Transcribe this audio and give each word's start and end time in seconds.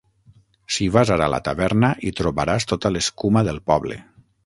Si 0.75 0.87
vas 0.95 1.11
ara 1.17 1.27
a 1.29 1.33
la 1.35 1.41
taverna, 1.49 1.91
hi 2.09 2.15
trobaràs 2.23 2.69
tota 2.75 2.95
l'escuma 2.97 3.49
del 3.51 3.65
poble. 3.73 4.05